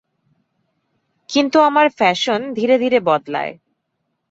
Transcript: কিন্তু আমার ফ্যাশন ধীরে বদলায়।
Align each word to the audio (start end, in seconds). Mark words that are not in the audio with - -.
কিন্তু 1.29 1.57
আমার 1.59 1.87
ফ্যাশন 1.89 2.39
ধীরে 2.53 2.75
বদলায়। 3.01 3.53